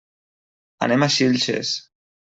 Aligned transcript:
Anem 0.87 1.05
a 1.05 1.11
Xilxes. 1.19 1.79